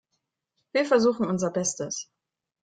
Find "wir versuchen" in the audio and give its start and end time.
0.71-1.27